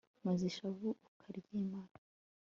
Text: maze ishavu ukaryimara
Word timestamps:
maze 0.25 0.43
ishavu 0.51 0.89
ukaryimara 1.07 1.95